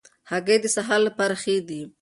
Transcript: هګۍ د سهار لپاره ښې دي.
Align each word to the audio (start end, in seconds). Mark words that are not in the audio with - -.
هګۍ 0.31 0.57
د 0.61 0.65
سهار 0.75 0.99
لپاره 1.07 1.35
ښې 1.41 1.55
دي. 1.69 1.81